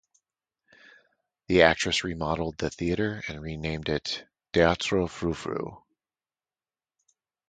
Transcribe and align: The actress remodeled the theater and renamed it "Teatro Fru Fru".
The 1.45 1.61
actress 1.61 2.03
remodeled 2.03 2.57
the 2.57 2.71
theater 2.71 3.23
and 3.27 3.39
renamed 3.39 3.87
it 3.87 4.23
"Teatro 4.51 5.05
Fru 5.05 5.35
Fru". 5.35 5.83